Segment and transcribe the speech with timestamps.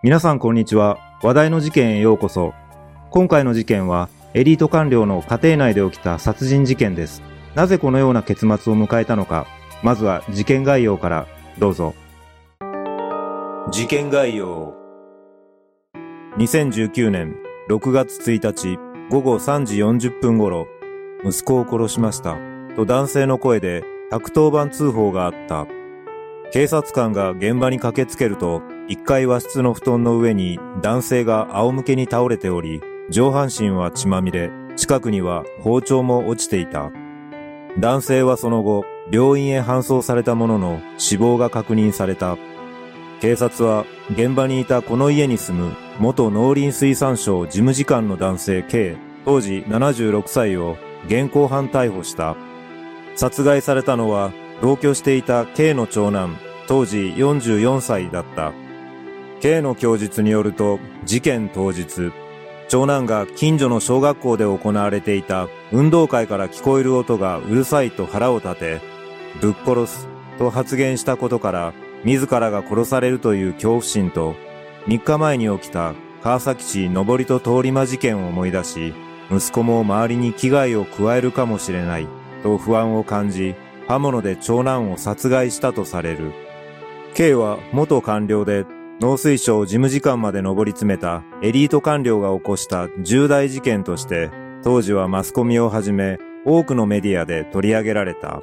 [0.00, 0.96] 皆さんこんにちは。
[1.24, 2.54] 話題の事件へようこそ。
[3.10, 7.20] 今回の事件は、エリート官僚の家庭内で起きた殺人事件です。
[7.56, 9.48] なぜこのような結末を迎えたのか、
[9.82, 11.26] まずは事件概要から
[11.58, 11.96] どうぞ。
[13.72, 14.72] 事件概要。
[16.36, 17.34] 2019年
[17.68, 18.78] 6月1日
[19.10, 20.68] 午後3時40分頃、
[21.24, 22.36] 息子を殺しました。
[22.76, 25.66] と男性の声で110番通報があった。
[26.52, 36.90] 警察官が現場に駆けつけると、1階和室の布団の上に男性が仰向けに倒れており、上半身は血まみれ、近くには包丁も落ちていた。
[37.78, 42.38] 男性はその後、病院へ搬送されたものの死亡が確認された。
[43.20, 50.76] 警察は現場にいたこの家に住む元農林水産省事務次官の男性 K 当時76歳を
[51.06, 52.36] 現行犯逮捕した。
[53.16, 54.32] 殺害されたのは
[54.62, 58.52] 同居していた K の長男、当時44歳だった。
[59.40, 62.12] K の供述によると、事件当日、
[62.68, 68.80] 長男が近所の小学校で行われていた運動会から聞こえる音がうるさいと腹を立て、
[69.40, 71.72] ぶっ殺すと発言したことから、
[72.04, 74.34] 自らが殺されるという恐怖心と、
[74.86, 78.92] 3日前に起きた川崎市上りと通り魔事件を思い出し、
[79.30, 82.08] 息子も周りに危害を加えるかもしれない
[82.42, 83.54] と不安を感じ、
[83.86, 86.32] 刃物で長男を殺害したとされる。
[87.14, 88.64] K は元官僚で
[89.00, 94.30] 農水省事務次官まで上り詰めたエリート官僚が起こした重大事件として、
[94.64, 98.42] 当時はマスコミをはじめ多くのメディアで取り上げられた。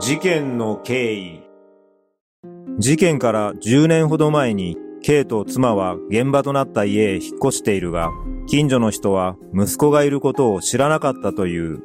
[0.00, 1.42] 事件の経緯
[2.78, 8.10] 事件から10年ほど前に K と妻は現場となった家へ引っ越しているが、
[8.48, 11.82] 近所の人は息子がいることを知らなかったという。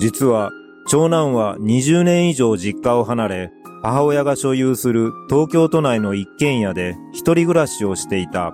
[0.00, 0.50] 実は、
[0.88, 3.52] 長男は20年以上実家を離れ、
[3.82, 8.52] 母親が所有する東京都内の一軒家で一人暮らしをしていた。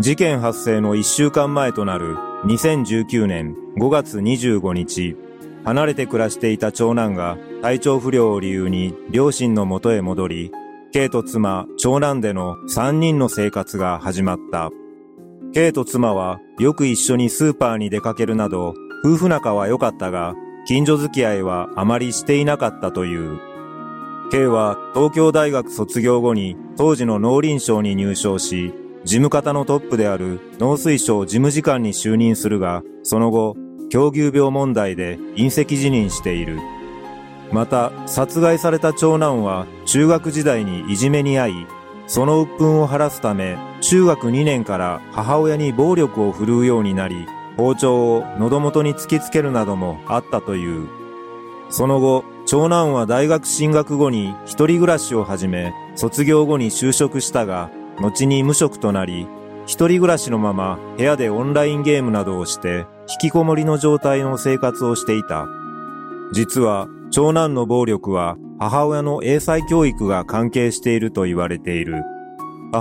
[0.00, 5.16] 事件発生の1週間前となる2019年5月25日、
[5.64, 10.52] 離れて暮らしていた長男が体調不良を理由に両親の元へ戻り、
[10.92, 14.70] K と妻、長男での3人の生活が始まった。
[15.54, 18.74] K と妻はよく一緒にスーパーに出かけるなど、
[19.04, 20.34] 夫婦仲は良かったが、
[20.66, 23.38] 近所付き合いはあまりしていなかったという。
[24.32, 33.54] K は東京大学卒業後に当時の農林省に入省し、事務方のトップである農水省事務次官に就任するが、その後、
[33.90, 36.58] 狂牛病問題で隕石辞任している。
[37.52, 41.66] また、殺害された長男は中学時代にいじめに遭い、
[42.08, 50.88] その鬱憤を晴らすため、中学2年から母親に暴力を振るうようになり、包丁を喉元に突きつけるなどもあったという。
[51.68, 59.26] その後、長男は大学進学後に一人暮らしを始め、卒業後に就職したが、後に無職となり、
[59.66, 65.48] 一人暮らしのまま部屋でオンラインゲームなどをして、引きこもりの状態の生活をしていた。
[66.32, 72.04] 実は長男の暴力は母親の英才教育が関係していると言われている。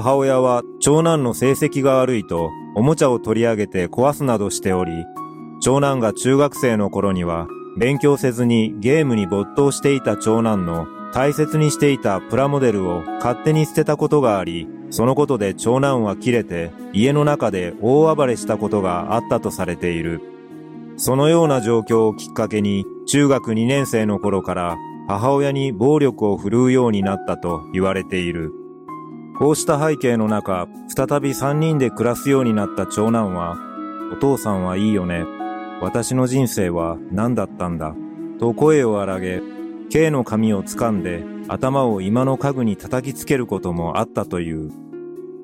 [0.01, 4.91] 母親は長男の成績が悪いとおもちゃを取り上げて壊すなどしており、
[5.61, 7.47] 長男が中学生の頃には
[7.77, 20.19] 勉強せずにゲームに没頭していた長男の大切にしていたプラモデルを勝手に捨てたことがあり、そのことで長男は切れて家の中で大暴れしたことがあったとされている。
[20.97, 24.75] そのような状況をきっかけに中学2年生の頃から
[25.07, 28.64] 母親に暴力を振るうようになったと言われている。
[29.37, 33.57] こうした背景の中、再び3人で暮らすようになった長男は、
[34.13, 35.25] お父さんはいいよね。
[35.81, 37.95] 私の人生は何だったんだ？
[38.39, 39.41] と声を荒げ、
[39.89, 44.71] K の髪を掴んで頭を今の家具に叩きつけることもあったという。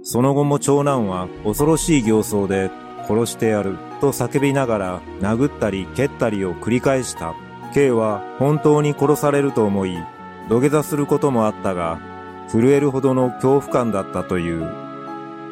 [0.04, 2.72] その後も長男は恐ろしい形相で
[3.08, 7.36] 殺してやると叫びながら殴ったり蹴ったりを繰り返した。
[7.74, 9.98] K は本当に殺されると思い、
[10.48, 12.00] 土下座することもあったが、
[12.51, 14.69] 震えるほどの恐怖感だったという。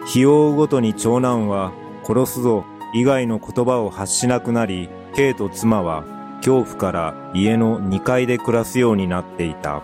[0.05, 1.71] 日を追うごとに長男は
[2.03, 6.03] 殺すぞ以外の言葉を発しなくなり、K と妻は
[6.37, 9.83] 恐怖から家の2階で暮らすようになっていた。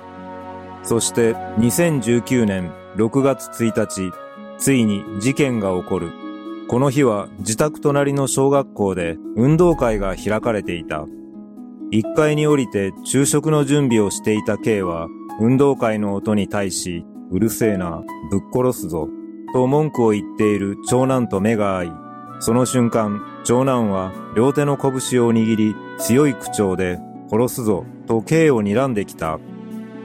[0.84, 4.12] そして2019年6月1日、
[4.58, 6.12] ついに事件が起こる。
[6.68, 11.06] この日は自宅隣の小学校で運動会が開かれていた。
[11.92, 15.08] 1階に降りて昼食の準備をしていた K は
[15.40, 19.10] 運動会の音に対し、うるせえな、ぶっ殺すぞ、
[19.54, 21.92] と文句を言っている長男と目が合い、
[22.40, 24.92] その瞬間、長男は両手の拳
[25.26, 27.00] を握り、強い口調で、
[27.30, 29.40] 殺すぞ、と K を睨んできた。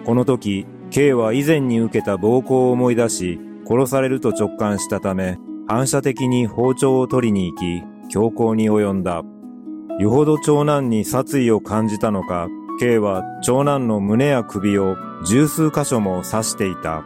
[0.04, 5.38] この時、K は以前に受けた暴行を思い出し、殺されると直感したため、
[5.68, 9.22] 反射的に包丁を取りに行き、強行に及んだ。
[9.98, 12.48] よほど長男に殺意を感じたのか、
[12.80, 17.04] K は長男の胸や首を十数箇所も刺していた。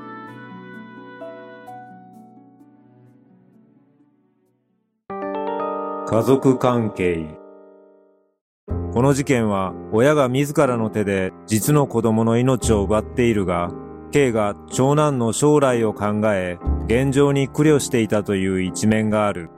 [6.07, 7.27] 家族関係
[8.93, 13.73] この事件は親が自らの手で実の子供の命を奪っているが、
[14.13, 19.51] K が長男の将来を考え、現状に苦慮していたという一面がある。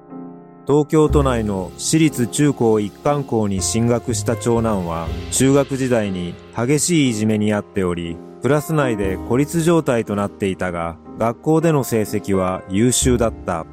[0.67, 13.65] 東京都内の私立中高一貫校に進学した長男は、中学時代に激しいいじめにあっており、クラス内で孤立状態となっていたが、学校での成績は優秀だった。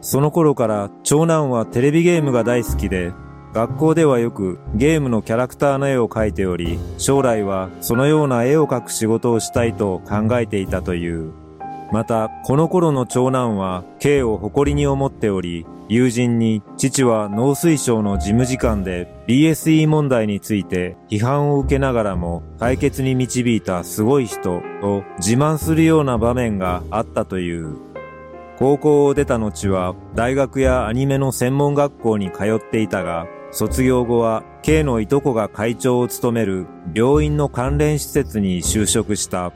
[0.00, 3.12] その頃から長男はテレビゲームが大好きで、
[3.52, 11.43] 学校ではよくゲームのキャラクターの絵を描いており、将来はそのような絵を描く仕事をしたいと考えていたという。
[11.94, 27.76] また、この頃の長男は K を誇りに思っており、友人に父は農水省の事務次官で BSE 問題について批判を受けながらも解決に導いたすごい人と自慢するような場面があったという。
[28.58, 39.52] 高校を出た後は大学やアニメの専門学校に通っていたが、卒業後は K のいとこが会長を務める病院の関連施設に就職した。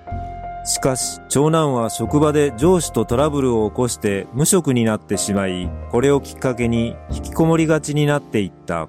[0.69, 8.87] しかし、長男は職場で上司とトラブルを起こして無職になってしまい、これをきっかけに引きこもりがちになっていった。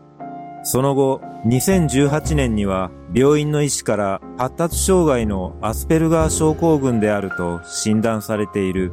[0.64, 8.92] その後、2018年には病院の医師から発達障害のアスペルガー症候群であると診断されている。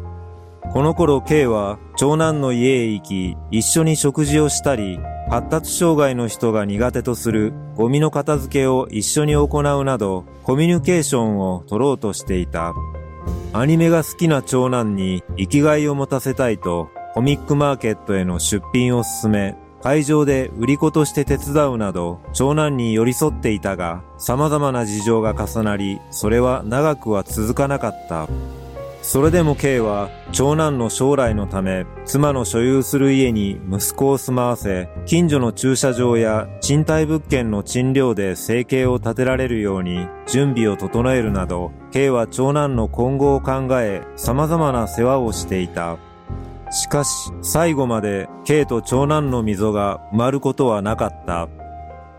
[0.72, 12.74] この頃 K は長男の家へ行き、一緒に食事をしたり、発達障害の人が苦手とするゴミの片付けを一緒に行うなど、コミュニケーションを取ろうとしていた。
[13.52, 28.28] アニメが好きな長男に生きがいを持たせたいと、コミックマーケットへの出品を進め、会場で売り子として手伝うなど、長男に寄り添っていたが、様々な事情が重なり、それは長くは続かなかった。
[29.06, 45.98] それでも K は長男の将来のため妻の所有する家に息子を住まわせ近所の駐車場や賃貸物件の賃料で生計を立てられるように準備を整えるなど K は長男の今後を考え様々な世話をしていた。
[46.72, 51.48] しかし最後まで K と長男の溝が埋まることはなかった。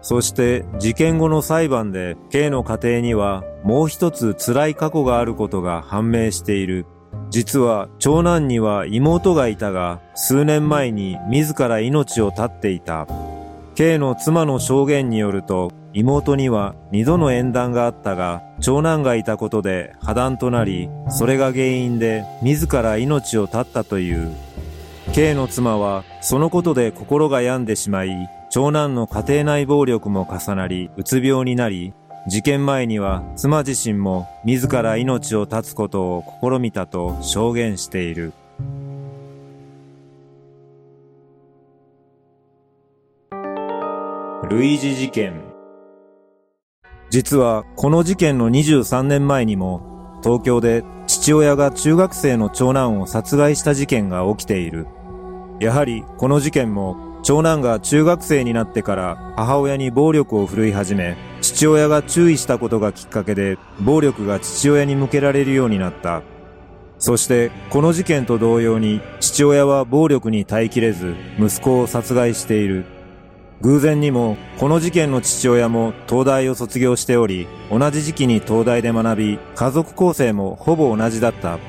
[0.08, 6.86] そして事件後の裁判で K の家庭にはもう一つ辛い過去があることが判明している。
[7.30, 13.06] 実は長男には妹がいたが数年前に自ら命を絶っていた。
[13.76, 24.34] K の妻の証言によると妹には二度の縁談があったが長男がいたことで破談となりそれが原因で自ら命を絶ったという。
[25.14, 31.94] K の妻はそのことで心が病んでしまい長男の家庭内暴力も重なり、うつ病になり、
[32.28, 38.34] 事件前には妻自身も自ら命を絶つことを試みたと証言している。
[44.50, 45.42] ルイージ事件
[47.10, 54.88] 実はこの事件の23年前にも東京で父親が中学生の長男を殺害した事件が起きている。
[55.60, 66.22] やはりこの事件も長男が中学生になってから母親に暴力を振るい始め、父親が注意したことがきっかけで暴力が父親に向けられるようになった。
[67.00, 72.86] そしてこの事件と同様に父親は暴力に耐えきれず息子を殺害している。
[73.60, 81.60] 偶然にもこの事件の父親も東大を卒業しており同じ時期に東大で学び家族構成もほぼ同じだった。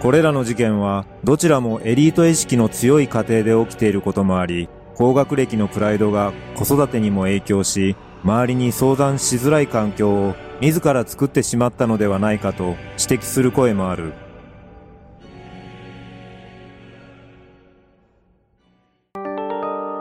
[0.00, 4.68] これらの事件はどちらもエリート意識の強い家庭で起きていることもあり
[5.02, 14.12] 高学歴のプライドが子育てにも影響し、周りに相談しづらい環境を自ら作ってしまったのではないかと指摘する声もある。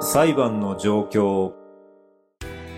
[0.01, 1.53] 裁判の状況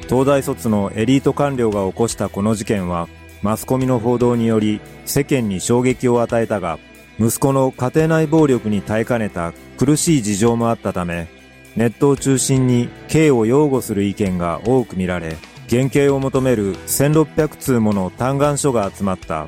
[0.07, 3.09] 東大卒のエリート官僚が起こしたこの事件は、
[3.41, 6.79] マスコミの報道により世間に衝撃を与えたが、
[7.19, 11.42] 息子の家庭内暴力に耐えかねた苦しい事情もあったため、
[11.75, 15.37] ネットを中心に刑を擁護する意見が多く見られ、
[15.67, 19.47] 減刑を求める1600通もの嘆願書が集まった。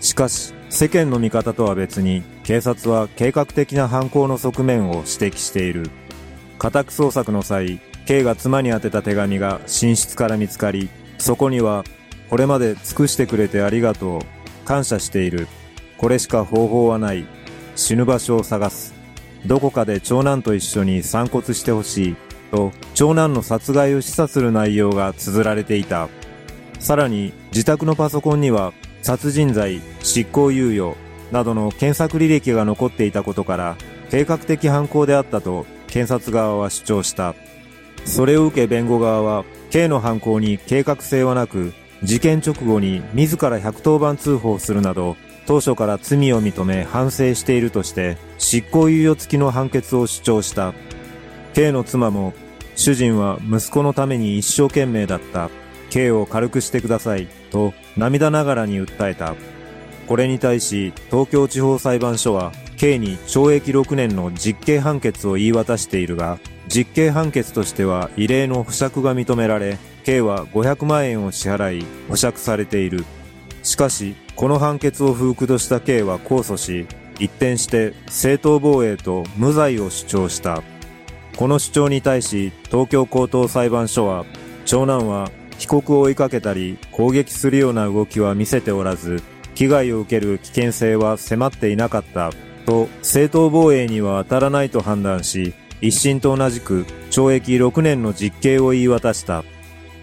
[0.00, 5.90] しかし、世間の見方とは別に、警察は計画的な犯行の側面を指摘している。
[6.58, 11.84] 家宅捜索の際、K が妻に宛てた手紙が寝室から見つかり、そこには、
[12.28, 14.20] これまで尽くしてくれてありがとう。
[14.66, 15.46] 感謝している。
[15.96, 17.24] これしか方法はない。
[17.76, 18.95] 死ぬ場所を探す。
[19.46, 22.16] どこかで長男と一緒に散骨してほしい。
[22.50, 26.08] と、長男の殺害を示唆する内容が綴られていた。
[26.78, 28.72] さらに、自宅のパソコンには、
[29.02, 30.96] 殺人罪、執行猶予、
[31.32, 33.76] などの検索履歴が残っていたことから、
[34.10, 37.34] 計画的犯行であったと検察側は主張した。
[38.04, 41.72] それを受け弁護側は、K の犯行に計画性はなく、
[42.02, 50.74] 事件直後に自ら110番通報するなど、当初から罪を認め反省しているとして、執行猶予付きの判決を主張した。
[51.54, 52.34] K の妻も、
[52.74, 55.50] 主人は息子のために一生懸命だった。
[55.90, 57.28] K を軽くしてください。
[57.50, 59.34] と涙ながらに訴えた。
[60.06, 66.38] これに対し、東京地方裁判所は、K に懲役6年の実刑判決を言い渡しているが、
[66.68, 73.04] 実刑判決としては異例の保釈が認められ、K は500万円を支払い、保釈されている。
[73.62, 76.86] しかし、この判決を不服とした K は控訴し、
[77.18, 80.62] 一転して正当防衛と無罪を主張した。
[81.36, 84.26] この主張に対し、東京高等裁判所は、
[84.66, 89.22] 長男は被告を追いかけたり攻撃するような動きは見せておらず、
[89.54, 92.30] 危害を受ける危険性は迫っていなかった
[92.66, 99.44] と正当防衛には当たらないと判断し、一審と同じく懲役6年の実刑を言い渡した。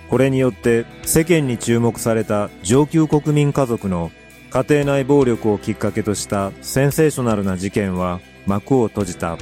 [0.10, 4.12] これによって世間に注目された上級国民家族の
[4.54, 9.40] 家庭内暴力をきっかけとしたセンセーショナルな事件は幕を閉じた。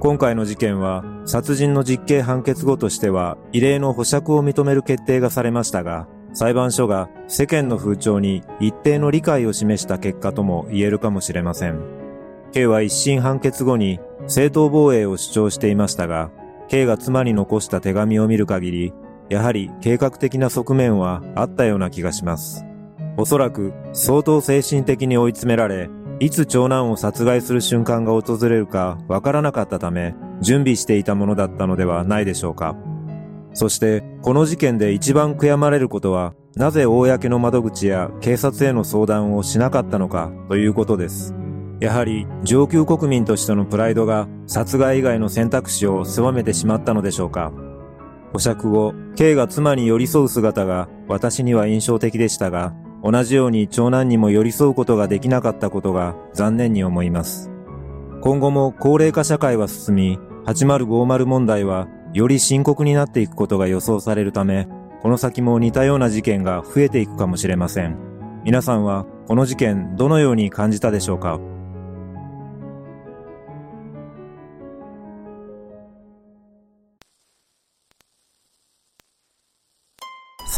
[0.00, 11.82] 今回の事件は殺人の実刑判決後としては異例の保釈を認める決定がされましたが、裁判所が世間の風潮に一定の理解を示した結果とも言えるかもしれません。
[12.52, 16.30] K は一審判決後に正当防衛を主張していましたが、
[16.70, 18.92] K が妻に残した手紙を見る限り、
[19.28, 22.64] やはり計画的な側面はあったような気がします。
[23.16, 32.76] おそらく相当精神的に追い詰められ、いつ長男を殺害する瞬間が訪れるかわからなかったため、準備していたものだったのではないでしょうか。
[33.52, 41.34] そして、この事件で一番悔やまれることは、なぜ公の窓口や警察への相談をしなかったのかということです。
[41.80, 47.52] やはり上級国民としてのプライドが殺害以外の選択肢を狭めてしまったのでしょうか。
[48.32, 57.50] 保釈後、K が妻に寄り添う姿が私には印象的でしたが、同じように長男にも寄り添うことができなかったことが残念に思います。
[58.20, 64.68] 今後も高齢化社会は進み、8050問題はより深刻になっていくことが予想されるため、
[65.00, 67.96] この先も似たような事件が増えていくかもしれません。
[68.44, 71.40] 皆さんはこの事件どのように感じたでしょうか